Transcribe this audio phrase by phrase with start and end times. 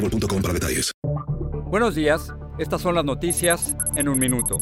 [0.00, 0.92] boostmobile.com para detalles.
[1.66, 4.58] Buenos días, estas son las noticias en un minuto.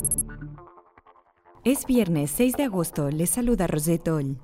[1.64, 4.38] Es viernes 6 de agosto, les saluda Rosetol.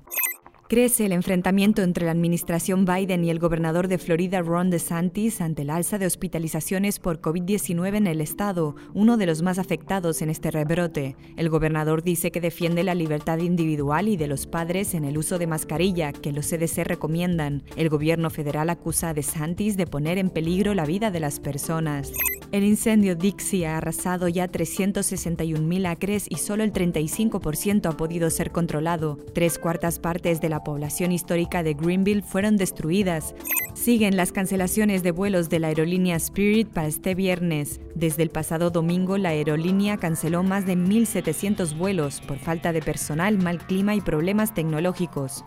[0.67, 5.61] Crece el enfrentamiento entre la administración Biden y el gobernador de Florida Ron DeSantis ante
[5.61, 10.31] el alza de hospitalizaciones por COVID-19 en el estado, uno de los más afectados en
[10.31, 11.17] este rebrote.
[11.37, 15.37] El gobernador dice que defiende la libertad individual y de los padres en el uso
[15.37, 17.61] de mascarilla que los CDC recomiendan.
[17.75, 22.11] El gobierno federal acusa a DeSantis de poner en peligro la vida de las personas.
[22.51, 28.51] El incendio Dixie ha arrasado ya 361.000 acres y solo el 35% ha podido ser
[28.51, 29.17] controlado.
[29.33, 33.35] Tres cuartas partes de la población histórica de Greenville fueron destruidas.
[33.73, 37.81] Siguen las cancelaciones de vuelos de la aerolínea Spirit para este viernes.
[37.93, 43.37] Desde el pasado domingo, la aerolínea canceló más de 1.700 vuelos por falta de personal,
[43.37, 45.43] mal clima y problemas tecnológicos.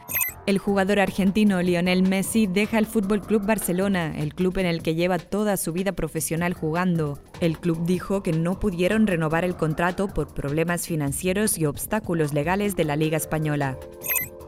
[0.49, 4.95] El jugador argentino Lionel Messi deja el Fútbol Club Barcelona, el club en el que
[4.95, 7.19] lleva toda su vida profesional jugando.
[7.43, 12.77] El club dijo que no pudieron renovar el contrato por problemas financieros y obstáculos legales
[12.77, 13.77] de la Liga Española.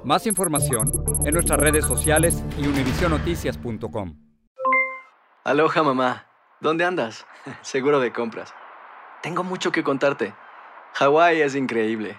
[0.03, 0.91] Más información
[1.27, 4.17] en nuestras redes sociales y univisionoticias.com.
[5.45, 6.28] Aloha mamá,
[6.62, 7.27] ¿dónde andas?
[7.61, 8.55] Seguro de compras.
[9.23, 10.33] Tengo mucho que contarte.
[10.95, 12.19] Hawái es increíble.